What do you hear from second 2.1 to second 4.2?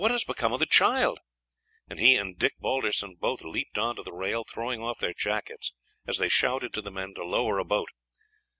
and Dick Balderson both leaped on to the